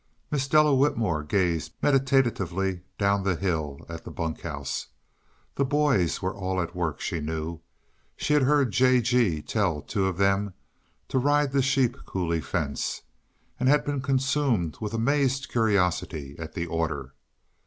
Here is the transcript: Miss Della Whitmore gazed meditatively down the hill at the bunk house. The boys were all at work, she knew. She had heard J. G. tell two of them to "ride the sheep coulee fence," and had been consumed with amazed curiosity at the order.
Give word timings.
Miss 0.31 0.47
Della 0.47 0.73
Whitmore 0.73 1.21
gazed 1.23 1.73
meditatively 1.79 2.81
down 2.97 3.21
the 3.23 3.35
hill 3.35 3.85
at 3.87 4.03
the 4.03 4.09
bunk 4.09 4.41
house. 4.41 4.87
The 5.53 5.63
boys 5.63 6.23
were 6.23 6.33
all 6.33 6.59
at 6.59 6.75
work, 6.75 6.99
she 6.99 7.19
knew. 7.19 7.59
She 8.15 8.33
had 8.33 8.41
heard 8.41 8.71
J. 8.71 8.99
G. 9.01 9.43
tell 9.43 9.83
two 9.83 10.07
of 10.07 10.17
them 10.17 10.55
to 11.09 11.19
"ride 11.19 11.51
the 11.51 11.61
sheep 11.61 11.95
coulee 12.07 12.41
fence," 12.41 13.03
and 13.59 13.69
had 13.69 13.85
been 13.85 14.01
consumed 14.01 14.77
with 14.81 14.95
amazed 14.95 15.49
curiosity 15.49 16.35
at 16.39 16.53
the 16.55 16.65
order. 16.65 17.13